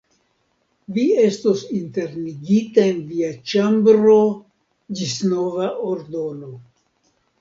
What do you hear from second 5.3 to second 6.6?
nova ordono.